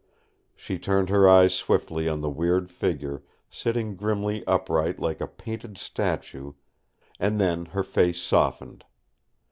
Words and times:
She 0.55 0.79
turned 0.79 1.09
her 1.09 1.29
eyes 1.29 1.53
swiftly 1.53 2.09
on 2.09 2.21
the 2.21 2.29
weird 2.31 2.71
figure, 2.71 3.21
sitting 3.51 3.95
grimly 3.95 4.43
upright 4.47 4.99
like 4.99 5.21
a 5.21 5.27
painted 5.27 5.77
statue; 5.77 6.53
and 7.19 7.39
then 7.39 7.65
her 7.67 7.83
face 7.83 8.19
softened. 8.19 8.83